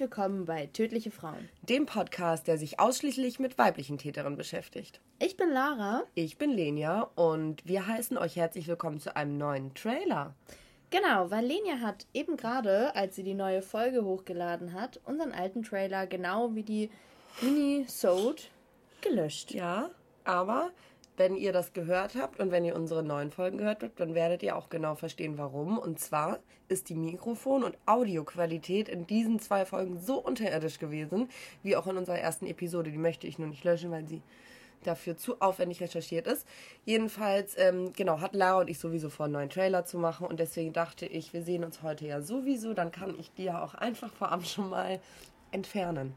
[0.00, 5.00] willkommen bei Tödliche Frauen, dem Podcast, der sich ausschließlich mit weiblichen Täterinnen beschäftigt.
[5.18, 6.02] Ich bin Lara.
[6.14, 10.34] Ich bin Lenia und wir heißen euch herzlich willkommen zu einem neuen Trailer.
[10.90, 15.62] Genau, weil Lenia hat eben gerade, als sie die neue Folge hochgeladen hat, unseren alten
[15.62, 16.90] Trailer genau wie die
[17.40, 18.42] Mini-Sode
[19.00, 19.52] gelöscht.
[19.52, 19.88] Ja,
[20.24, 20.70] aber
[21.16, 24.42] wenn ihr das gehört habt und wenn ihr unsere neuen Folgen gehört habt, dann werdet
[24.42, 25.78] ihr auch genau verstehen, warum.
[25.78, 26.38] Und zwar
[26.68, 31.28] ist die Mikrofon- und Audioqualität in diesen zwei Folgen so unterirdisch gewesen,
[31.62, 32.90] wie auch in unserer ersten Episode.
[32.90, 34.22] Die möchte ich nur nicht löschen, weil sie
[34.84, 36.46] dafür zu aufwendig recherchiert ist.
[36.84, 40.40] Jedenfalls, ähm, genau, hat Lara und ich sowieso vor, einen neuen Trailer zu machen und
[40.40, 43.74] deswegen dachte ich, wir sehen uns heute ja sowieso, dann kann ich die ja auch
[43.74, 45.00] einfach vorab schon mal
[45.50, 46.14] entfernen.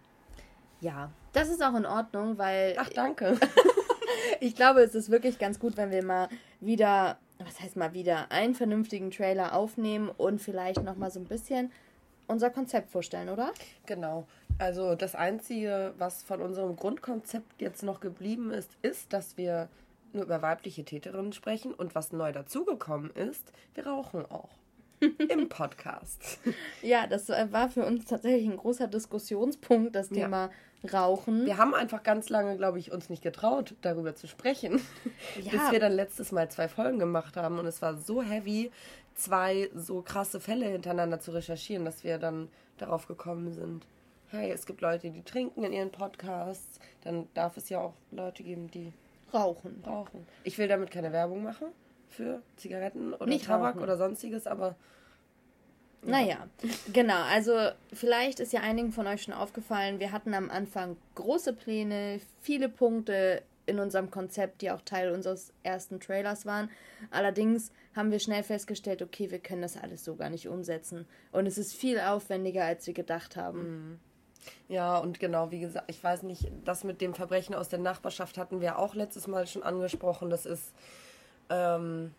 [0.80, 2.76] Ja, das ist auch in Ordnung, weil.
[2.78, 3.38] Ach, danke.
[4.40, 6.29] ich glaube, es ist wirklich ganz gut, wenn wir mal
[6.60, 11.71] wieder, was heißt mal wieder, einen vernünftigen Trailer aufnehmen und vielleicht nochmal so ein bisschen
[12.27, 13.51] unser Konzept vorstellen, oder?
[13.85, 14.26] Genau.
[14.57, 19.70] Also das Einzige, was von unserem Grundkonzept jetzt noch geblieben ist, ist, dass wir
[20.13, 24.49] nur über weibliche Täterinnen sprechen und was neu dazugekommen ist, wir rauchen auch.
[25.29, 26.40] Im Podcast.
[26.82, 30.49] Ja, das war für uns tatsächlich ein großer Diskussionspunkt, das Thema
[30.84, 30.99] ja.
[30.99, 31.45] Rauchen.
[31.45, 34.82] Wir haben einfach ganz lange, glaube ich, uns nicht getraut, darüber zu sprechen.
[35.41, 35.51] Ja.
[35.51, 38.71] Bis wir dann letztes Mal zwei Folgen gemacht haben und es war so heavy,
[39.15, 43.85] zwei so krasse Fälle hintereinander zu recherchieren, dass wir dann darauf gekommen sind.
[44.27, 48.43] Hey, es gibt Leute, die trinken in ihren Podcasts, dann darf es ja auch Leute
[48.43, 48.91] geben, die
[49.34, 49.84] rauchen.
[49.85, 50.27] Rauchen.
[50.43, 51.67] Ich will damit keine Werbung machen
[52.14, 53.84] für Zigaretten oder Nicht Tabak rauchen.
[53.84, 54.76] oder sonstiges, aber.
[56.04, 56.12] Ja.
[56.12, 56.48] Naja,
[56.92, 57.22] genau.
[57.32, 62.20] Also, vielleicht ist ja einigen von euch schon aufgefallen, wir hatten am Anfang große Pläne,
[62.41, 66.69] viele Punkte in unserem Konzept, die auch Teil unseres ersten Trailers waren.
[67.12, 71.06] Allerdings haben wir schnell festgestellt, okay, wir können das alles so gar nicht umsetzen.
[71.31, 73.62] Und es ist viel aufwendiger, als wir gedacht haben.
[73.62, 74.00] Mhm.
[74.68, 78.38] Ja, und genau, wie gesagt, ich weiß nicht, das mit dem Verbrechen aus der Nachbarschaft
[78.38, 80.29] hatten wir auch letztes Mal schon angesprochen.
[80.29, 80.73] Das ist
[81.49, 82.13] ähm,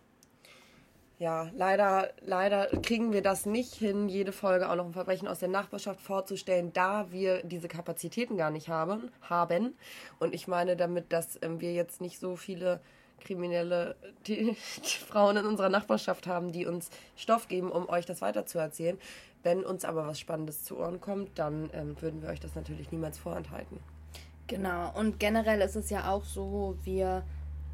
[1.18, 5.38] ja, leider, leider kriegen wir das nicht hin, jede Folge auch noch ein Verbrechen aus
[5.38, 9.10] der Nachbarschaft vorzustellen, da wir diese Kapazitäten gar nicht haben.
[9.22, 9.74] haben.
[10.18, 12.80] Und ich meine damit, dass ähm, wir jetzt nicht so viele
[13.20, 13.96] kriminelle
[14.26, 18.98] die, die Frauen in unserer Nachbarschaft haben, die uns Stoff geben, um euch das weiterzuerzählen.
[19.44, 22.90] Wenn uns aber was Spannendes zu Ohren kommt, dann ähm, würden wir euch das natürlich
[22.90, 23.78] niemals vorenthalten.
[24.46, 27.24] Genau, und generell ist es ja auch so, wir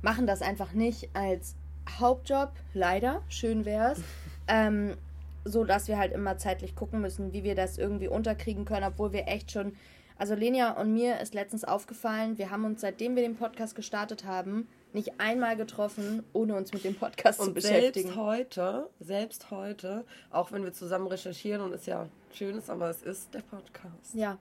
[0.02, 1.54] machen das einfach nicht als
[1.98, 4.00] Hauptjob, leider, schön wär's.
[4.48, 4.96] ähm,
[5.44, 9.12] so dass wir halt immer zeitlich gucken müssen, wie wir das irgendwie unterkriegen können, obwohl
[9.12, 9.74] wir echt schon.
[10.18, 14.26] Also Lenia und mir ist letztens aufgefallen, wir haben uns, seitdem wir den Podcast gestartet
[14.26, 18.08] haben, nicht einmal getroffen, ohne uns mit dem Podcast und zu beschäftigen.
[18.08, 22.90] Selbst heute, selbst heute, auch wenn wir zusammen recherchieren und es ja schön ist, aber
[22.90, 24.12] es ist der Podcast.
[24.12, 24.36] Ja,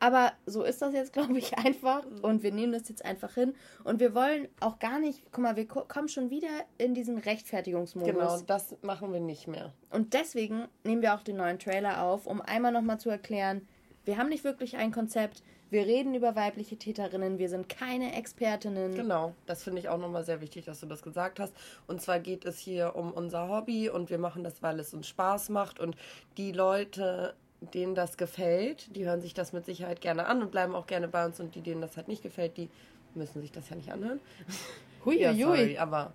[0.00, 2.04] aber so ist das jetzt, glaube ich, einfach.
[2.22, 3.54] Und wir nehmen das jetzt einfach hin.
[3.84, 8.12] Und wir wollen auch gar nicht, guck mal, wir kommen schon wieder in diesen Rechtfertigungsmodus.
[8.12, 9.72] Genau, das machen wir nicht mehr.
[9.90, 13.66] Und deswegen nehmen wir auch den neuen Trailer auf, um einmal nochmal zu erklären,
[14.04, 15.42] wir haben nicht wirklich ein Konzept.
[15.70, 17.38] Wir reden über weibliche Täterinnen.
[17.38, 18.94] Wir sind keine Expertinnen.
[18.94, 21.54] Genau, das finde ich auch nochmal sehr wichtig, dass du das gesagt hast.
[21.86, 25.08] Und zwar geht es hier um unser Hobby und wir machen das, weil es uns
[25.08, 25.80] Spaß macht.
[25.80, 25.96] Und
[26.36, 27.34] die Leute,
[27.72, 31.08] denen das gefällt, die hören sich das mit Sicherheit gerne an und bleiben auch gerne
[31.08, 31.40] bei uns.
[31.40, 32.68] Und die, denen das halt nicht gefällt, die
[33.14, 34.20] müssen sich das ja nicht anhören.
[35.04, 36.12] Hui, ja, sorry, aber.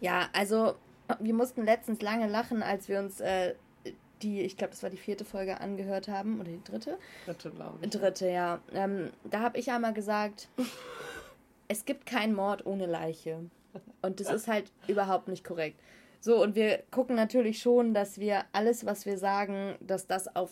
[0.00, 0.74] Ja, also
[1.18, 3.54] wir mussten letztens lange lachen, als wir uns äh,
[4.22, 6.40] die, ich glaube, das war die vierte Folge angehört haben.
[6.40, 6.98] Oder die dritte?
[7.24, 7.90] Dritte, glaube ich.
[7.90, 8.60] Dritte, ja.
[8.72, 10.48] Ähm, da habe ich einmal gesagt,
[11.68, 13.50] es gibt keinen Mord ohne Leiche.
[14.02, 15.80] Und das ist halt überhaupt nicht korrekt.
[16.20, 20.50] So, und wir gucken natürlich schon, dass wir alles, was wir sagen, dass das auf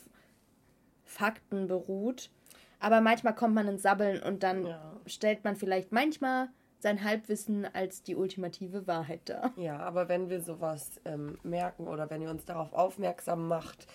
[1.05, 2.31] Fakten beruht.
[2.81, 4.97] Aber manchmal kommt man ins Sabbeln und dann ja.
[5.07, 6.49] stellt man vielleicht manchmal
[6.79, 9.53] sein Halbwissen als die ultimative Wahrheit dar.
[9.57, 13.89] Ja, aber wenn wir sowas ähm, merken oder wenn ihr uns darauf aufmerksam macht,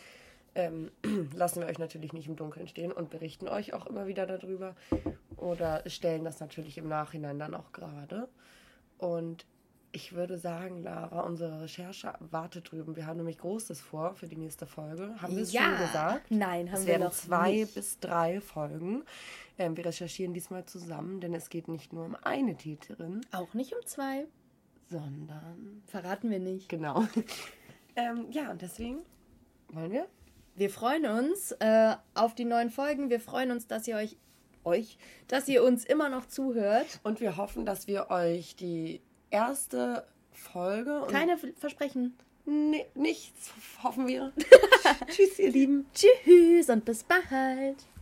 [0.56, 0.92] ähm,
[1.34, 4.76] lassen wir euch natürlich nicht im Dunkeln stehen und berichten euch auch immer wieder darüber
[5.38, 8.28] oder stellen das natürlich im Nachhinein dann auch gerade.
[8.98, 9.46] Und
[9.96, 12.96] ich würde sagen, Lara, unsere Recherche wartet drüben.
[12.96, 15.16] Wir haben nämlich Großes vor für die nächste Folge.
[15.22, 15.62] Haben wir es ja.
[15.62, 16.32] schon gesagt?
[16.32, 17.76] Nein, haben es wir werden zwei nicht.
[17.76, 19.04] bis drei Folgen.
[19.60, 23.22] Ähm, wir recherchieren diesmal zusammen, denn es geht nicht nur um eine Täterin.
[23.32, 24.26] Auch nicht um zwei.
[24.90, 25.84] Sondern.
[25.86, 26.70] Verraten wir nicht.
[26.70, 27.04] Genau.
[27.96, 29.04] ähm, ja, und deswegen
[29.70, 30.08] wollen wir.
[30.56, 33.12] Wir freuen uns äh, auf die neuen Folgen.
[33.12, 34.18] Wir freuen uns, dass ihr euch
[34.64, 34.98] euch,
[35.28, 37.00] dass ihr uns immer noch zuhört.
[37.04, 39.02] Und wir hoffen, dass wir euch die
[39.34, 41.06] erste Folge.
[41.10, 42.16] Keine Versprechen.
[42.46, 43.52] Nee, nichts,
[43.82, 44.32] hoffen wir.
[45.08, 45.86] Tschüss, ihr Lieben.
[45.94, 47.86] Tschüss und bis bald.